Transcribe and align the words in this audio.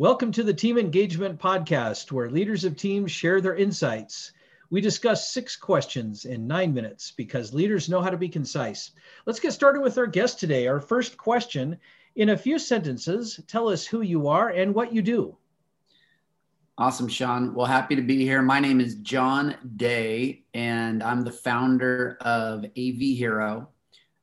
Welcome 0.00 0.32
to 0.32 0.42
the 0.42 0.54
Team 0.54 0.78
Engagement 0.78 1.38
Podcast, 1.38 2.10
where 2.10 2.30
leaders 2.30 2.64
of 2.64 2.74
teams 2.74 3.12
share 3.12 3.42
their 3.42 3.56
insights. 3.56 4.32
We 4.70 4.80
discuss 4.80 5.30
six 5.30 5.56
questions 5.56 6.24
in 6.24 6.46
nine 6.46 6.72
minutes 6.72 7.10
because 7.10 7.52
leaders 7.52 7.90
know 7.90 8.00
how 8.00 8.08
to 8.08 8.16
be 8.16 8.30
concise. 8.30 8.92
Let's 9.26 9.40
get 9.40 9.52
started 9.52 9.82
with 9.82 9.98
our 9.98 10.06
guest 10.06 10.40
today. 10.40 10.66
Our 10.68 10.80
first 10.80 11.18
question 11.18 11.76
in 12.16 12.30
a 12.30 12.38
few 12.38 12.58
sentences, 12.58 13.40
tell 13.46 13.68
us 13.68 13.84
who 13.86 14.00
you 14.00 14.26
are 14.26 14.48
and 14.48 14.74
what 14.74 14.90
you 14.90 15.02
do. 15.02 15.36
Awesome, 16.78 17.06
Sean. 17.06 17.52
Well, 17.52 17.66
happy 17.66 17.94
to 17.94 18.00
be 18.00 18.24
here. 18.24 18.40
My 18.40 18.58
name 18.58 18.80
is 18.80 18.94
John 18.94 19.54
Day, 19.76 20.44
and 20.54 21.02
I'm 21.02 21.20
the 21.20 21.30
founder 21.30 22.16
of 22.22 22.64
AV 22.64 23.00
Hero, 23.18 23.68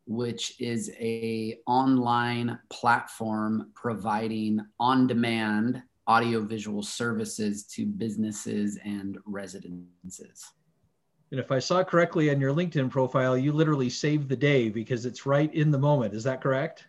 which 0.08 0.60
is 0.60 0.90
a 1.00 1.60
online 1.68 2.58
platform 2.70 3.72
providing 3.76 4.62
on-demand 4.80 5.84
audiovisual 6.08 6.82
services 6.82 7.64
to 7.66 7.86
businesses 7.86 8.80
and 8.86 9.18
residences. 9.26 10.46
And 11.32 11.42
if 11.42 11.52
I 11.52 11.60
saw 11.60 11.84
correctly 11.84 12.32
on 12.32 12.40
your 12.40 12.54
LinkedIn 12.54 12.90
profile, 12.90 13.38
you 13.38 13.52
literally 13.52 13.90
saved 13.90 14.30
the 14.30 14.36
day 14.38 14.70
because 14.70 15.06
it's 15.06 15.26
right 15.26 15.54
in 15.54 15.72
the 15.72 15.78
moment. 15.78 16.14
Is 16.14 16.24
that 16.24 16.40
correct? 16.40 16.86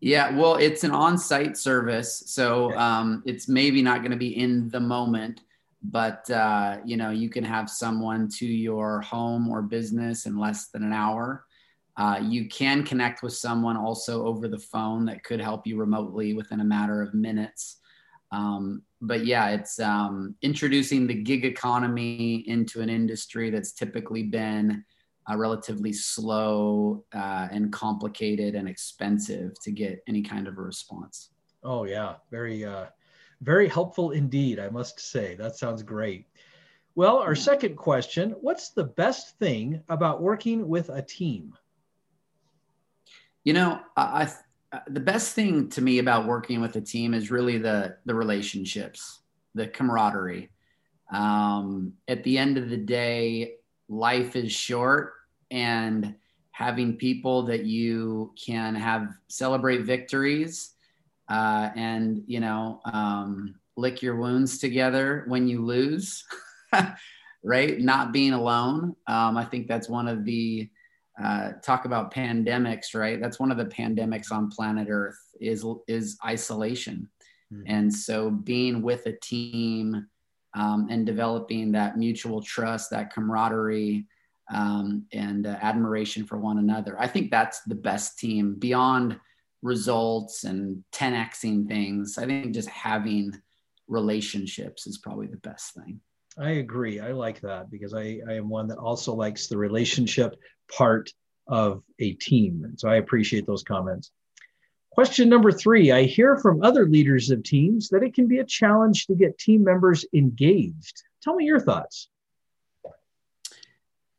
Yeah, 0.00 0.36
well, 0.36 0.56
it's 0.56 0.82
an 0.82 0.90
on-site 0.90 1.56
service, 1.56 2.24
so 2.26 2.76
um, 2.76 3.22
it's 3.24 3.48
maybe 3.48 3.82
not 3.82 4.00
going 4.00 4.10
to 4.10 4.16
be 4.16 4.36
in 4.36 4.68
the 4.68 4.80
moment, 4.80 5.42
but 5.84 6.28
uh, 6.30 6.78
you 6.84 6.96
know, 6.96 7.10
you 7.10 7.30
can 7.30 7.44
have 7.44 7.70
someone 7.70 8.28
to 8.30 8.46
your 8.46 9.00
home 9.00 9.48
or 9.48 9.62
business 9.62 10.26
in 10.26 10.36
less 10.36 10.68
than 10.68 10.82
an 10.82 10.92
hour 10.92 11.46
uh, 11.96 12.20
you 12.22 12.48
can 12.48 12.84
connect 12.84 13.22
with 13.22 13.32
someone 13.32 13.76
also 13.76 14.26
over 14.26 14.48
the 14.48 14.58
phone 14.58 15.06
that 15.06 15.24
could 15.24 15.40
help 15.40 15.66
you 15.66 15.76
remotely 15.78 16.34
within 16.34 16.60
a 16.60 16.64
matter 16.64 17.00
of 17.00 17.14
minutes. 17.14 17.78
Um, 18.32 18.82
but 19.00 19.24
yeah, 19.24 19.50
it's 19.50 19.78
um, 19.80 20.34
introducing 20.42 21.06
the 21.06 21.14
gig 21.14 21.44
economy 21.44 22.44
into 22.48 22.82
an 22.82 22.90
industry 22.90 23.50
that's 23.50 23.72
typically 23.72 24.24
been 24.24 24.84
uh, 25.30 25.36
relatively 25.36 25.92
slow 25.92 27.04
uh, 27.14 27.48
and 27.50 27.72
complicated 27.72 28.54
and 28.54 28.68
expensive 28.68 29.52
to 29.62 29.70
get 29.70 30.02
any 30.06 30.22
kind 30.22 30.46
of 30.46 30.58
a 30.58 30.62
response. 30.62 31.30
Oh 31.64 31.84
yeah, 31.84 32.16
very, 32.30 32.64
uh, 32.64 32.86
very 33.40 33.68
helpful 33.68 34.10
indeed. 34.10 34.58
I 34.58 34.68
must 34.68 35.00
say 35.00 35.34
that 35.36 35.56
sounds 35.56 35.82
great. 35.82 36.26
Well, 36.94 37.18
our 37.18 37.34
second 37.34 37.76
question: 37.76 38.30
What's 38.40 38.70
the 38.70 38.84
best 38.84 39.38
thing 39.38 39.82
about 39.88 40.22
working 40.22 40.68
with 40.68 40.90
a 40.90 41.02
team? 41.02 41.54
You 43.46 43.52
know, 43.52 43.80
I, 43.96 44.28
I, 44.72 44.80
the 44.88 44.98
best 44.98 45.34
thing 45.34 45.68
to 45.70 45.80
me 45.80 46.00
about 46.00 46.26
working 46.26 46.60
with 46.60 46.74
a 46.74 46.80
team 46.80 47.14
is 47.14 47.30
really 47.30 47.58
the 47.58 47.96
the 48.04 48.12
relationships, 48.12 49.20
the 49.54 49.68
camaraderie. 49.68 50.50
Um, 51.12 51.92
at 52.08 52.24
the 52.24 52.38
end 52.38 52.58
of 52.58 52.70
the 52.70 52.76
day, 52.76 53.52
life 53.88 54.34
is 54.34 54.50
short, 54.50 55.12
and 55.52 56.16
having 56.50 56.96
people 56.96 57.44
that 57.44 57.64
you 57.64 58.34
can 58.34 58.74
have 58.74 59.14
celebrate 59.28 59.82
victories 59.84 60.72
uh, 61.28 61.70
and 61.76 62.24
you 62.26 62.40
know 62.40 62.80
um, 62.84 63.54
lick 63.76 64.02
your 64.02 64.16
wounds 64.16 64.58
together 64.58 65.24
when 65.28 65.46
you 65.46 65.64
lose 65.64 66.24
right 67.44 67.78
not 67.78 68.12
being 68.12 68.32
alone 68.32 68.96
um, 69.06 69.36
i 69.36 69.44
think 69.44 69.68
that's 69.68 69.88
one 69.88 70.08
of 70.08 70.24
the 70.24 70.68
uh, 71.22 71.52
talk 71.62 71.84
about 71.84 72.12
pandemics, 72.12 72.94
right? 72.94 73.20
That's 73.20 73.40
one 73.40 73.50
of 73.50 73.56
the 73.56 73.64
pandemics 73.64 74.30
on 74.30 74.50
planet 74.50 74.88
Earth 74.90 75.18
is 75.40 75.64
is 75.88 76.18
isolation, 76.24 77.08
mm-hmm. 77.52 77.62
and 77.66 77.92
so 77.92 78.30
being 78.30 78.82
with 78.82 79.06
a 79.06 79.12
team 79.12 80.06
um, 80.54 80.88
and 80.90 81.06
developing 81.06 81.72
that 81.72 81.98
mutual 81.98 82.42
trust, 82.42 82.90
that 82.90 83.12
camaraderie, 83.12 84.06
um, 84.52 85.06
and 85.12 85.46
uh, 85.46 85.56
admiration 85.60 86.24
for 86.24 86.38
one 86.38 86.58
another. 86.58 86.98
I 86.98 87.08
think 87.08 87.30
that's 87.30 87.62
the 87.62 87.74
best 87.74 88.18
team 88.18 88.54
beyond 88.54 89.18
results 89.62 90.44
and 90.44 90.84
10xing 90.92 91.68
things. 91.68 92.18
I 92.18 92.26
think 92.26 92.54
just 92.54 92.68
having 92.68 93.32
relationships 93.88 94.86
is 94.86 94.98
probably 94.98 95.26
the 95.26 95.38
best 95.38 95.74
thing. 95.74 96.00
I 96.38 96.50
agree. 96.50 97.00
I 97.00 97.12
like 97.12 97.40
that 97.40 97.70
because 97.70 97.94
I, 97.94 98.20
I 98.28 98.34
am 98.34 98.48
one 98.48 98.68
that 98.68 98.78
also 98.78 99.14
likes 99.14 99.46
the 99.46 99.56
relationship 99.56 100.36
part 100.74 101.10
of 101.48 101.82
a 101.98 102.12
team. 102.12 102.64
And 102.64 102.78
so 102.78 102.88
I 102.88 102.96
appreciate 102.96 103.46
those 103.46 103.62
comments. 103.62 104.10
Question 104.90 105.28
number 105.28 105.52
three 105.52 105.92
I 105.92 106.04
hear 106.04 106.38
from 106.38 106.62
other 106.62 106.88
leaders 106.88 107.30
of 107.30 107.42
teams 107.42 107.90
that 107.90 108.02
it 108.02 108.14
can 108.14 108.26
be 108.26 108.38
a 108.38 108.44
challenge 108.44 109.06
to 109.06 109.14
get 109.14 109.38
team 109.38 109.62
members 109.62 110.06
engaged. 110.14 111.02
Tell 111.22 111.34
me 111.34 111.44
your 111.44 111.60
thoughts. 111.60 112.08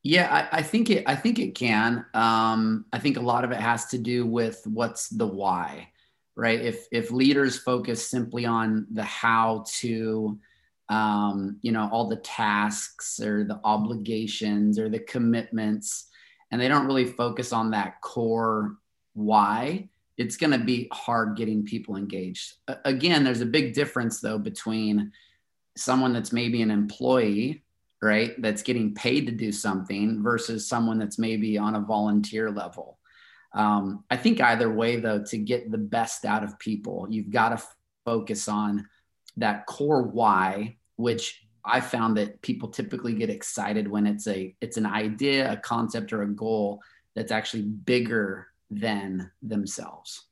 Yeah, 0.04 0.48
I, 0.54 0.60
I 0.60 0.62
think 0.62 0.90
it. 0.90 1.04
I 1.08 1.16
think 1.16 1.40
it 1.40 1.56
can. 1.56 2.06
Um, 2.14 2.86
I 2.94 3.00
think 3.00 3.18
a 3.18 3.22
lot 3.22 3.44
of 3.44 3.52
it 3.52 3.58
has 3.58 3.88
to 3.88 3.98
do 3.98 4.26
with 4.26 4.62
what's 4.66 5.10
the 5.10 5.26
why, 5.26 5.90
right? 6.36 6.62
If 6.62 6.88
if 6.92 7.12
leaders 7.12 7.58
focus 7.58 8.08
simply 8.08 8.46
on 8.46 8.88
the 8.92 9.04
how 9.04 9.66
to, 9.80 10.40
um, 10.90 11.58
you 11.62 11.72
know, 11.72 11.90
all 11.92 12.08
the 12.08 12.18
tasks 12.18 13.20
or 13.20 13.44
the 13.44 13.60
obligations 13.64 14.78
or 14.78 14.90
the 14.90 15.00
commitments, 15.00 16.08
and 16.52 16.60
they 16.62 16.68
don't 16.68 16.86
really 16.86 17.06
focus 17.06 17.54
on 17.54 17.72
that 17.72 18.02
core 18.02 18.78
why, 19.14 19.90
it's 20.18 20.38
going 20.38 20.52
to 20.52 20.64
be 20.64 20.88
hard 20.92 21.38
getting 21.38 21.64
people 21.64 21.96
engaged. 21.96 22.54
Again, 22.86 23.24
there's 23.24 23.42
a 23.42 23.46
big 23.46 23.74
difference 23.74 24.20
though 24.20 24.40
between 24.40 25.12
someone 25.76 26.14
that's 26.14 26.34
maybe 26.34 26.62
an 26.62 26.72
employee, 26.72 27.64
right, 28.02 28.40
that's 28.42 28.64
getting 28.64 28.96
paid 28.96 29.28
to 29.28 29.32
do 29.32 29.52
something 29.52 30.24
versus 30.24 30.68
someone 30.68 30.98
that's 30.98 31.20
maybe 31.20 31.58
on 31.58 31.76
a 31.76 31.82
volunteer 31.82 32.50
level. 32.50 32.98
Um, 33.54 34.04
I 34.10 34.18
think 34.18 34.42
either 34.42 34.72
way, 34.72 34.98
though, 34.98 35.24
to 35.24 35.38
get 35.38 35.72
the 35.72 35.78
best 35.78 36.26
out 36.26 36.44
of 36.44 36.60
people, 36.60 37.08
you've 37.10 37.32
got 37.32 37.50
to 37.50 37.56
f- 37.56 37.76
focus 38.06 38.48
on 38.48 38.88
that 39.38 39.66
core 39.66 40.04
why, 40.04 40.78
which 40.96 41.47
I 41.68 41.82
found 41.82 42.18
that 42.18 42.42
people 42.42 42.70
typically 42.70 43.14
get 43.14 43.30
excited 43.30 43.88
when 43.88 44.08
it's 44.08 44.28
a 44.28 44.56
it's 44.62 44.78
an 44.78 44.86
idea, 44.86 45.52
a 45.52 45.58
concept, 45.58 46.14
or 46.14 46.24
a 46.24 46.28
goal 46.28 46.82
that's 47.16 47.32
actually 47.32 47.64
bigger 47.64 48.48
than 48.72 49.32
themselves. 49.42 50.24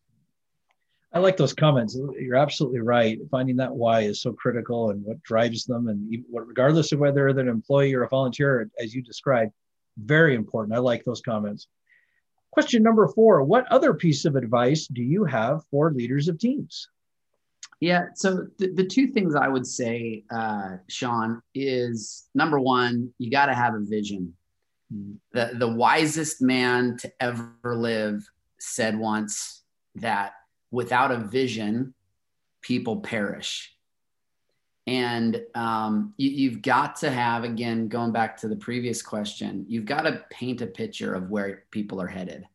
I 1.13 1.19
like 1.19 1.37
those 1.37 1.53
comments. 1.53 1.97
You're 2.19 2.35
absolutely 2.35 2.81
right. 2.81 3.19
Finding 3.31 3.55
that 3.57 3.73
why 3.73 4.01
is 4.01 4.21
so 4.21 4.33
critical 4.33 4.89
and 4.89 5.03
what 5.03 5.21
drives 5.23 5.65
them, 5.65 5.87
and 5.87 6.23
what, 6.29 6.47
regardless 6.47 6.91
of 6.91 6.99
whether 6.99 7.31
they're 7.33 7.45
an 7.45 7.49
employee 7.49 7.93
or 7.93 8.03
a 8.03 8.09
volunteer, 8.09 8.69
as 8.79 8.93
you 8.93 9.01
described, 9.01 9.53
very 9.97 10.35
important. 10.35 10.75
I 10.75 10.79
like 10.79 11.03
those 11.03 11.21
comments. 11.21 11.67
Question 12.51 12.83
number 12.83 13.07
four 13.09 13.43
What 13.43 13.65
other 13.71 13.93
piece 13.93 14.25
of 14.25 14.35
advice 14.35 14.87
do 14.87 15.01
you 15.01 15.25
have 15.25 15.65
for 15.71 15.91
leaders 15.91 16.27
of 16.27 16.39
teams? 16.39 16.87
Yeah. 17.79 18.05
So 18.15 18.47
the, 18.57 18.71
the 18.71 18.85
two 18.85 19.07
things 19.07 19.35
I 19.35 19.47
would 19.47 19.67
say, 19.67 20.23
uh, 20.31 20.77
Sean, 20.87 21.41
is 21.53 22.27
number 22.33 22.59
one, 22.59 23.13
you 23.17 23.29
got 23.29 23.47
to 23.47 23.53
have 23.53 23.73
a 23.73 23.79
vision. 23.79 24.33
The, 25.33 25.51
the 25.55 25.67
wisest 25.67 26.41
man 26.41 26.97
to 26.97 27.11
ever 27.19 27.75
live 27.75 28.25
said 28.59 28.97
once 28.97 29.63
that 29.95 30.33
without 30.71 31.11
a 31.11 31.17
vision, 31.17 31.93
people 32.61 33.01
perish. 33.01 33.71
And 34.87 35.41
um, 35.55 36.13
you, 36.17 36.51
have 36.51 36.61
got 36.61 36.95
to 36.97 37.09
have, 37.09 37.43
again, 37.43 37.87
going 37.87 38.11
back 38.11 38.37
to 38.37 38.47
the 38.47 38.55
previous 38.55 39.01
question, 39.01 39.65
you've 39.67 39.85
got 39.85 40.01
to 40.01 40.23
paint 40.29 40.61
a 40.61 40.67
picture 40.67 41.15
of 41.15 41.31
where 41.31 41.63
people 41.71 41.99
are 41.99 42.07
headed 42.07 42.45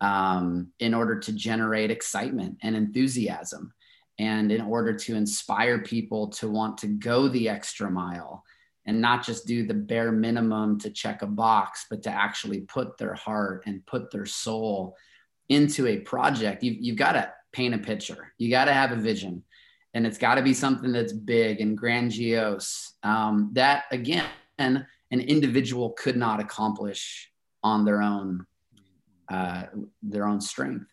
um, 0.00 0.68
in 0.80 0.92
order 0.92 1.18
to 1.20 1.32
generate 1.32 1.90
excitement 1.90 2.58
and 2.62 2.74
enthusiasm 2.74 3.72
and 4.18 4.52
in 4.52 4.60
order 4.60 4.92
to 4.92 5.16
inspire 5.16 5.78
people 5.80 6.28
to 6.28 6.48
want 6.48 6.78
to 6.78 6.86
go 6.86 7.28
the 7.28 7.48
extra 7.48 7.90
mile 7.90 8.44
and 8.86 9.00
not 9.00 9.24
just 9.24 9.46
do 9.46 9.64
the 9.66 9.74
bare 9.74 10.12
minimum 10.12 10.78
to 10.80 10.90
check 10.90 11.22
a 11.22 11.26
box, 11.26 11.86
but 11.88 12.02
to 12.02 12.10
actually 12.10 12.60
put 12.62 12.98
their 12.98 13.14
heart 13.14 13.62
and 13.66 13.86
put 13.86 14.10
their 14.10 14.26
soul 14.26 14.96
into 15.48 15.86
a 15.86 15.98
project, 15.98 16.62
you've, 16.62 16.76
you've 16.80 16.96
got 16.96 17.12
to 17.12 17.32
paint 17.52 17.74
a 17.74 17.78
picture. 17.78 18.32
You 18.38 18.50
got 18.50 18.64
to 18.66 18.72
have 18.72 18.92
a 18.92 18.96
vision. 18.96 19.44
And 19.94 20.06
it's 20.06 20.18
got 20.18 20.36
to 20.36 20.42
be 20.42 20.54
something 20.54 20.90
that's 20.90 21.12
big 21.12 21.60
and 21.60 21.76
grandiose. 21.76 22.94
Um, 23.02 23.50
that, 23.52 23.84
again, 23.90 24.24
an 24.58 24.86
individual 25.10 25.90
could 25.90 26.16
not 26.16 26.40
accomplish 26.40 27.30
on 27.62 27.84
their 27.84 28.00
own, 28.02 28.46
uh, 29.28 29.64
their 30.02 30.26
own 30.26 30.40
strength. 30.40 30.86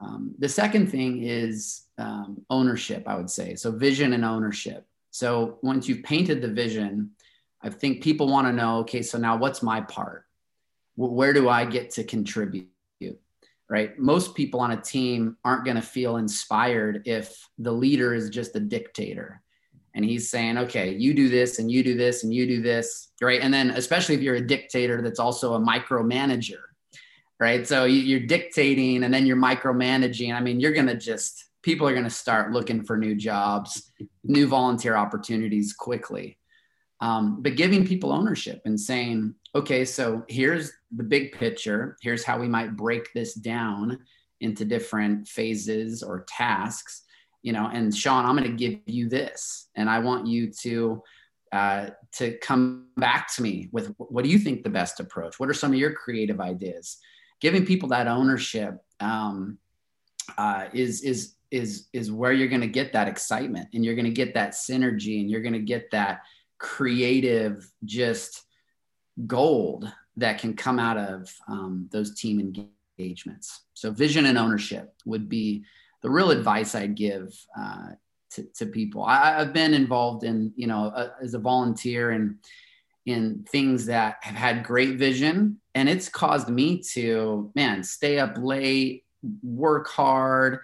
Um, 0.00 0.34
the 0.38 0.48
second 0.48 0.88
thing 0.88 1.22
is 1.22 1.86
um, 1.98 2.44
ownership, 2.50 3.04
I 3.06 3.16
would 3.16 3.30
say. 3.30 3.54
So, 3.54 3.70
vision 3.70 4.12
and 4.12 4.24
ownership. 4.24 4.86
So, 5.10 5.58
once 5.62 5.88
you've 5.88 6.02
painted 6.02 6.42
the 6.42 6.48
vision, 6.48 7.10
I 7.62 7.70
think 7.70 8.02
people 8.02 8.28
want 8.28 8.46
to 8.46 8.52
know 8.52 8.78
okay, 8.78 9.02
so 9.02 9.18
now 9.18 9.36
what's 9.36 9.62
my 9.62 9.80
part? 9.80 10.24
Where 10.96 11.32
do 11.32 11.48
I 11.48 11.64
get 11.64 11.90
to 11.92 12.04
contribute? 12.04 12.68
right? 13.68 13.98
Most 13.98 14.34
people 14.34 14.60
on 14.60 14.72
a 14.72 14.80
team 14.80 15.36
aren't 15.44 15.64
going 15.64 15.76
to 15.76 15.82
feel 15.82 16.16
inspired 16.16 17.02
if 17.06 17.48
the 17.58 17.72
leader 17.72 18.14
is 18.14 18.30
just 18.30 18.54
a 18.56 18.60
dictator 18.60 19.42
and 19.94 20.04
he's 20.04 20.28
saying, 20.28 20.58
okay, 20.58 20.92
you 20.92 21.14
do 21.14 21.28
this 21.28 21.58
and 21.58 21.70
you 21.70 21.82
do 21.82 21.96
this 21.96 22.24
and 22.24 22.34
you 22.34 22.46
do 22.46 22.60
this, 22.60 23.10
right? 23.22 23.40
And 23.40 23.54
then, 23.54 23.70
especially 23.70 24.16
if 24.16 24.22
you're 24.22 24.34
a 24.34 24.46
dictator 24.46 25.00
that's 25.02 25.20
also 25.20 25.54
a 25.54 25.60
micromanager, 25.60 26.60
right? 27.40 27.66
So 27.66 27.84
you're 27.84 28.20
dictating 28.20 29.04
and 29.04 29.12
then 29.12 29.26
you're 29.26 29.36
micromanaging. 29.36 30.32
I 30.34 30.40
mean, 30.40 30.60
you're 30.60 30.72
going 30.72 30.86
to 30.86 30.96
just, 30.96 31.44
people 31.62 31.86
are 31.86 31.92
going 31.92 32.04
to 32.04 32.10
start 32.10 32.52
looking 32.52 32.84
for 32.84 32.96
new 32.96 33.14
jobs, 33.14 33.90
new 34.22 34.46
volunteer 34.46 34.96
opportunities 34.96 35.72
quickly. 35.72 36.38
Um, 37.00 37.42
but 37.42 37.56
giving 37.56 37.86
people 37.86 38.12
ownership 38.12 38.62
and 38.64 38.80
saying, 38.80 39.34
okay, 39.54 39.84
so 39.84 40.24
here's 40.28 40.72
the 40.94 41.02
big 41.02 41.32
picture. 41.32 41.96
Here's 42.00 42.24
how 42.24 42.38
we 42.38 42.48
might 42.48 42.76
break 42.76 43.12
this 43.12 43.34
down 43.34 43.98
into 44.40 44.64
different 44.64 45.28
phases 45.28 46.02
or 46.02 46.24
tasks 46.28 47.04
you 47.44 47.52
know 47.52 47.70
and 47.72 47.94
sean 47.94 48.24
i'm 48.24 48.36
going 48.36 48.50
to 48.50 48.56
give 48.56 48.80
you 48.86 49.08
this 49.08 49.68
and 49.76 49.88
i 49.88 50.00
want 50.00 50.26
you 50.26 50.50
to 50.50 51.00
uh, 51.52 51.90
to 52.10 52.36
come 52.38 52.88
back 52.96 53.32
to 53.32 53.40
me 53.40 53.68
with 53.70 53.94
what 53.98 54.24
do 54.24 54.30
you 54.30 54.40
think 54.40 54.64
the 54.64 54.68
best 54.68 54.98
approach 54.98 55.38
what 55.38 55.48
are 55.48 55.54
some 55.54 55.72
of 55.72 55.78
your 55.78 55.92
creative 55.92 56.40
ideas 56.40 56.98
giving 57.40 57.66
people 57.66 57.88
that 57.90 58.08
ownership 58.08 58.82
um, 59.00 59.58
uh, 60.38 60.66
is 60.72 61.02
is 61.02 61.34
is 61.50 61.88
is 61.92 62.10
where 62.10 62.32
you're 62.32 62.48
going 62.48 62.60
to 62.60 62.66
get 62.66 62.92
that 62.92 63.08
excitement 63.08 63.68
and 63.74 63.84
you're 63.84 63.94
going 63.94 64.04
to 64.04 64.10
get 64.10 64.34
that 64.34 64.52
synergy 64.52 65.20
and 65.20 65.30
you're 65.30 65.42
going 65.42 65.52
to 65.52 65.58
get 65.58 65.90
that 65.90 66.22
creative 66.58 67.70
just 67.84 68.42
gold 69.26 69.90
that 70.16 70.38
can 70.38 70.54
come 70.54 70.78
out 70.78 70.96
of 70.96 71.32
um, 71.48 71.88
those 71.92 72.14
team 72.14 72.40
engagements 72.98 73.62
so 73.74 73.90
vision 73.90 74.26
and 74.26 74.38
ownership 74.38 74.94
would 75.04 75.28
be 75.28 75.64
the 76.04 76.10
real 76.10 76.30
advice 76.30 76.74
I'd 76.74 76.94
give 76.94 77.34
uh, 77.58 77.92
to, 78.32 78.42
to, 78.58 78.66
people. 78.66 79.02
I, 79.04 79.38
have 79.38 79.54
been 79.54 79.72
involved 79.72 80.22
in, 80.22 80.52
you 80.54 80.66
know, 80.66 80.92
uh, 80.94 81.10
as 81.22 81.32
a 81.32 81.38
volunteer 81.38 82.10
and 82.10 82.36
in 83.06 83.44
things 83.48 83.86
that 83.86 84.16
have 84.22 84.34
had 84.34 84.64
great 84.64 84.96
vision, 84.96 85.60
and 85.74 85.88
it's 85.88 86.08
caused 86.08 86.48
me 86.48 86.82
to, 86.92 87.50
man, 87.54 87.82
stay 87.82 88.18
up 88.18 88.36
late, 88.38 89.04
work 89.42 89.88
hard, 89.88 90.60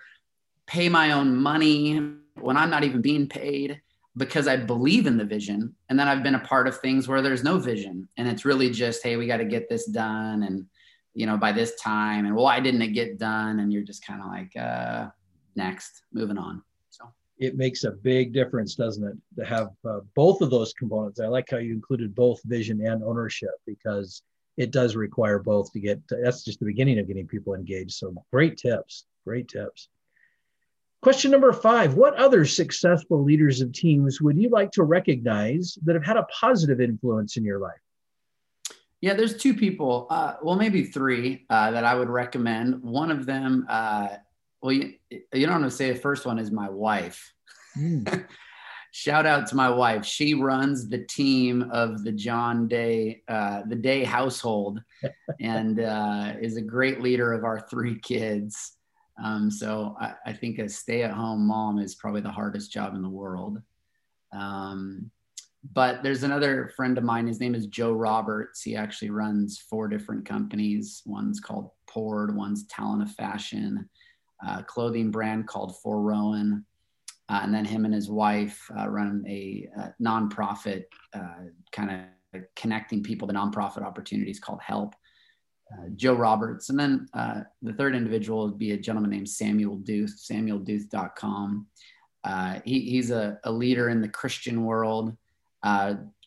pay 0.66 0.88
my 0.88 1.12
own 1.12 1.36
money 1.36 2.00
when 2.34 2.56
I'm 2.56 2.70
not 2.70 2.84
even 2.84 3.02
being 3.02 3.26
paid 3.28 3.80
because 4.16 4.48
I 4.48 4.56
believe 4.56 5.06
in 5.06 5.18
the 5.18 5.24
vision. 5.24 5.74
And 5.88 5.98
then 5.98 6.08
I've 6.08 6.22
been 6.22 6.34
a 6.34 6.40
part 6.40 6.66
of 6.66 6.78
things 6.78 7.08
where 7.08 7.22
there's 7.22 7.44
no 7.44 7.58
vision, 7.58 8.08
and 8.16 8.26
it's 8.28 8.44
really 8.44 8.70
just, 8.70 9.02
hey, 9.02 9.16
we 9.16 9.26
got 9.26 9.38
to 9.38 9.44
get 9.44 9.68
this 9.68 9.86
done, 9.86 10.42
and 10.42 10.66
you 11.12 11.26
know, 11.26 11.36
by 11.36 11.52
this 11.52 11.74
time, 11.80 12.24
and 12.24 12.34
why 12.34 12.60
didn't 12.60 12.82
it 12.82 12.88
get 12.88 13.18
done? 13.18 13.58
And 13.58 13.72
you're 13.72 13.82
just 13.82 14.06
kind 14.06 14.22
of 14.22 14.28
like, 14.28 14.56
uh, 14.56 15.08
next, 15.56 16.02
moving 16.12 16.38
on. 16.38 16.62
It 17.40 17.56
makes 17.56 17.84
a 17.84 17.90
big 17.90 18.32
difference, 18.32 18.74
doesn't 18.76 19.04
it, 19.04 19.16
to 19.40 19.44
have 19.44 19.70
uh, 19.88 20.00
both 20.14 20.42
of 20.42 20.50
those 20.50 20.72
components? 20.74 21.20
I 21.20 21.26
like 21.26 21.48
how 21.50 21.56
you 21.56 21.72
included 21.72 22.14
both 22.14 22.40
vision 22.44 22.86
and 22.86 23.02
ownership 23.02 23.54
because 23.66 24.22
it 24.56 24.70
does 24.70 24.94
require 24.94 25.38
both 25.38 25.72
to 25.72 25.80
get. 25.80 26.06
To, 26.08 26.20
that's 26.22 26.44
just 26.44 26.60
the 26.60 26.66
beginning 26.66 26.98
of 26.98 27.08
getting 27.08 27.26
people 27.26 27.54
engaged. 27.54 27.92
So 27.92 28.14
great 28.30 28.58
tips, 28.58 29.06
great 29.24 29.48
tips. 29.48 29.88
Question 31.02 31.30
number 31.30 31.52
five 31.54 31.94
What 31.94 32.14
other 32.16 32.44
successful 32.44 33.24
leaders 33.24 33.62
of 33.62 33.72
teams 33.72 34.20
would 34.20 34.36
you 34.36 34.50
like 34.50 34.70
to 34.72 34.82
recognize 34.82 35.78
that 35.84 35.94
have 35.94 36.04
had 36.04 36.18
a 36.18 36.24
positive 36.24 36.80
influence 36.80 37.38
in 37.38 37.44
your 37.44 37.58
life? 37.58 37.80
Yeah, 39.00 39.14
there's 39.14 39.38
two 39.38 39.54
people, 39.54 40.06
uh, 40.10 40.34
well, 40.42 40.56
maybe 40.56 40.84
three 40.84 41.46
uh, 41.48 41.70
that 41.70 41.84
I 41.84 41.94
would 41.94 42.10
recommend. 42.10 42.82
One 42.82 43.10
of 43.10 43.24
them 43.24 43.64
uh, 43.66 44.08
well, 44.62 44.72
you, 44.72 44.94
you 45.10 45.46
don't 45.46 45.60
want 45.60 45.64
to 45.64 45.76
say 45.76 45.92
the 45.92 45.98
first 45.98 46.26
one 46.26 46.38
is 46.38 46.50
my 46.50 46.68
wife. 46.68 47.32
Mm. 47.76 48.26
Shout 48.92 49.24
out 49.24 49.46
to 49.48 49.56
my 49.56 49.70
wife. 49.70 50.04
She 50.04 50.34
runs 50.34 50.88
the 50.88 51.04
team 51.04 51.70
of 51.70 52.02
the 52.02 52.10
John 52.10 52.66
Day, 52.66 53.22
uh, 53.28 53.62
the 53.68 53.76
Day 53.76 54.02
household, 54.02 54.80
and 55.40 55.80
uh, 55.80 56.34
is 56.40 56.56
a 56.56 56.62
great 56.62 57.00
leader 57.00 57.32
of 57.32 57.44
our 57.44 57.60
three 57.60 57.98
kids. 58.00 58.76
Um, 59.22 59.50
so 59.50 59.96
I, 60.00 60.14
I, 60.26 60.32
think 60.32 60.58
a 60.58 60.68
stay-at-home 60.68 61.46
mom 61.46 61.78
is 61.78 61.94
probably 61.94 62.22
the 62.22 62.30
hardest 62.30 62.72
job 62.72 62.94
in 62.94 63.02
the 63.02 63.08
world. 63.08 63.60
Um, 64.32 65.10
but 65.74 66.02
there's 66.02 66.22
another 66.22 66.72
friend 66.74 66.96
of 66.96 67.04
mine. 67.04 67.26
His 67.26 67.38
name 67.38 67.54
is 67.54 67.66
Joe 67.66 67.92
Roberts. 67.92 68.62
He 68.62 68.76
actually 68.76 69.10
runs 69.10 69.58
four 69.58 69.88
different 69.88 70.26
companies. 70.26 71.02
One's 71.04 71.38
called 71.38 71.70
Pord. 71.86 72.34
One's 72.34 72.66
Talent 72.66 73.02
of 73.02 73.10
Fashion 73.12 73.88
uh, 74.46 74.62
clothing 74.62 75.10
brand 75.10 75.46
called 75.46 75.76
For 75.80 76.00
Rowan. 76.00 76.64
Uh, 77.28 77.40
and 77.44 77.54
then 77.54 77.64
him 77.64 77.84
and 77.84 77.94
his 77.94 78.10
wife 78.10 78.68
uh, 78.76 78.88
run 78.88 79.24
a, 79.28 79.68
a 79.76 79.80
uh, 79.80 79.88
nonprofit 80.02 80.84
uh, 81.14 81.44
kind 81.70 82.08
of 82.34 82.42
connecting 82.56 83.02
people 83.02 83.28
to 83.28 83.34
nonprofit 83.34 83.82
opportunities 83.82 84.40
called 84.40 84.60
Help. 84.60 84.94
Uh, 85.72 85.86
Joe 85.94 86.14
Roberts. 86.14 86.70
And 86.70 86.78
then 86.78 87.06
the 87.62 87.72
third 87.74 87.94
individual 87.94 88.46
would 88.46 88.58
be 88.58 88.72
a 88.72 88.76
gentleman 88.76 89.12
named 89.12 89.28
Samuel 89.28 89.76
Duth, 89.76 90.18
samuelduth.com. 90.18 91.66
He, 92.64 92.80
he's 92.80 93.12
a, 93.12 93.38
a, 93.44 93.52
leader 93.52 93.88
in 93.88 94.00
the 94.00 94.08
Christian 94.08 94.64
world, 94.64 95.16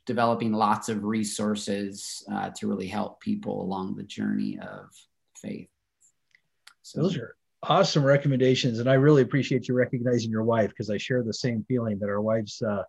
developing 0.05 0.53
lots 0.53 0.87
of 0.87 1.03
resources 1.03 2.23
to 2.55 2.67
really 2.67 2.87
help 2.87 3.19
people 3.19 3.61
along 3.61 3.97
the 3.97 4.03
journey 4.03 4.57
of 4.59 4.89
faith. 5.35 5.67
So, 6.83 7.01
those 7.01 7.17
are 7.17 7.35
awesome 7.63 8.03
recommendations 8.03 8.79
and 8.79 8.89
i 8.89 8.93
really 8.93 9.21
appreciate 9.21 9.67
you 9.67 9.73
recognizing 9.73 10.29
your 10.29 10.43
wife 10.43 10.69
because 10.69 10.89
i 10.89 10.97
share 10.97 11.23
the 11.23 11.33
same 11.33 11.63
feeling 11.67 11.97
that 11.97 12.09
our 12.09 12.21
wives 12.21 12.61
uh, 12.61 12.83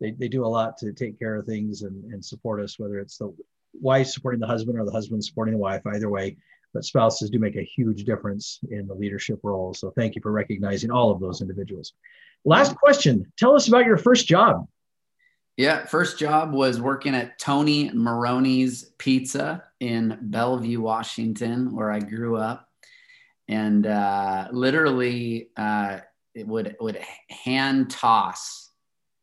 they, 0.00 0.12
they 0.12 0.28
do 0.28 0.44
a 0.44 0.46
lot 0.46 0.76
to 0.76 0.92
take 0.92 1.18
care 1.18 1.36
of 1.36 1.46
things 1.46 1.82
and, 1.82 2.12
and 2.12 2.24
support 2.24 2.60
us 2.60 2.78
whether 2.78 2.98
it's 2.98 3.16
the 3.18 3.34
wife 3.80 4.08
supporting 4.08 4.40
the 4.40 4.46
husband 4.46 4.78
or 4.78 4.84
the 4.84 4.92
husband 4.92 5.24
supporting 5.24 5.54
the 5.54 5.60
wife 5.60 5.82
either 5.86 6.08
way. 6.08 6.36
But 6.74 6.84
spouses 6.84 7.30
do 7.30 7.38
make 7.38 7.56
a 7.56 7.62
huge 7.62 8.04
difference 8.04 8.60
in 8.70 8.86
the 8.86 8.94
leadership 8.94 9.40
role 9.42 9.74
so 9.74 9.90
thank 9.90 10.14
you 10.14 10.22
for 10.22 10.32
recognizing 10.32 10.90
all 10.90 11.10
of 11.10 11.20
those 11.20 11.40
individuals. 11.40 11.94
Last 12.44 12.76
question 12.76 13.30
tell 13.38 13.54
us 13.56 13.68
about 13.68 13.86
your 13.86 13.96
first 13.96 14.26
job. 14.26 14.66
Yeah, 15.56 15.86
first 15.86 16.20
job 16.20 16.52
was 16.52 16.80
working 16.80 17.16
at 17.16 17.38
Tony 17.38 17.90
Maroni's 17.90 18.92
Pizza 18.98 19.64
in 19.80 20.16
Bellevue, 20.22 20.80
Washington, 20.80 21.74
where 21.74 21.90
I 21.90 21.98
grew 21.98 22.36
up 22.36 22.67
and 23.48 23.86
uh, 23.86 24.48
literally 24.52 25.48
uh, 25.56 25.98
it 26.34 26.46
would 26.46 26.76
would 26.80 27.00
hand 27.44 27.90
toss 27.90 28.70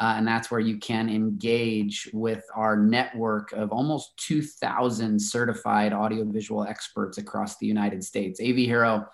Uh, 0.00 0.14
and 0.16 0.28
that's 0.28 0.50
where 0.50 0.60
you 0.60 0.78
can 0.78 1.08
engage 1.08 2.08
with 2.12 2.44
our 2.54 2.76
network 2.76 3.50
of 3.52 3.72
almost 3.72 4.16
2,000 4.18 5.20
certified 5.20 5.92
audiovisual 5.92 6.64
experts 6.64 7.18
across 7.18 7.58
the 7.58 7.66
United 7.66 8.04
States. 8.04 8.40
AV 8.40 8.56
Hero 8.56 9.06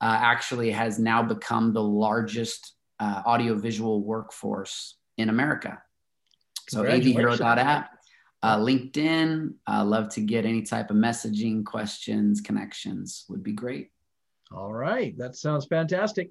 uh, 0.00 0.18
actually 0.20 0.70
has 0.72 0.98
now 0.98 1.22
become 1.22 1.72
the 1.72 1.82
largest 1.82 2.74
uh, 2.98 3.22
audiovisual 3.24 4.02
workforce 4.02 4.96
in 5.16 5.28
America. 5.28 5.80
So 6.68 6.82
avhero.app, 6.82 7.90
uh, 8.42 8.58
LinkedIn, 8.58 9.54
uh, 9.68 9.84
love 9.84 10.08
to 10.10 10.20
get 10.20 10.44
any 10.44 10.62
type 10.62 10.90
of 10.90 10.96
messaging, 10.96 11.64
questions, 11.64 12.40
connections 12.40 13.24
would 13.28 13.44
be 13.44 13.52
great. 13.52 13.90
All 14.52 14.72
right. 14.72 15.16
That 15.18 15.36
sounds 15.36 15.66
fantastic. 15.66 16.30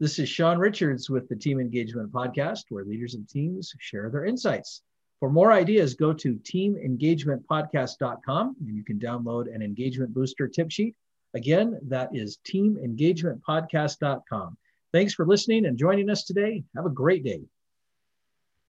This 0.00 0.18
is 0.18 0.28
Sean 0.30 0.56
Richards 0.56 1.10
with 1.10 1.28
the 1.28 1.36
Team 1.36 1.60
Engagement 1.60 2.10
Podcast, 2.10 2.62
where 2.70 2.86
leaders 2.86 3.14
of 3.14 3.28
teams 3.28 3.74
share 3.80 4.08
their 4.08 4.24
insights. 4.24 4.80
For 5.18 5.28
more 5.28 5.52
ideas, 5.52 5.92
go 5.92 6.14
to 6.14 6.36
teamengagementpodcast.com 6.36 8.56
and 8.60 8.74
you 8.74 8.82
can 8.82 8.98
download 8.98 9.54
an 9.54 9.60
engagement 9.60 10.14
booster 10.14 10.48
tip 10.48 10.70
sheet. 10.70 10.96
Again, 11.34 11.78
that 11.82 12.16
is 12.16 12.38
teamengagementpodcast.com. 12.48 14.56
Thanks 14.90 15.12
for 15.12 15.26
listening 15.26 15.66
and 15.66 15.76
joining 15.76 16.08
us 16.08 16.24
today. 16.24 16.64
Have 16.74 16.86
a 16.86 16.90
great 16.90 17.22
day. 17.22 17.42